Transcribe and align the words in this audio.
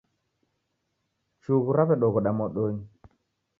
Chughu 1.41 1.71
raw'edoghoda 1.77 2.31
modonyi. 2.37 2.83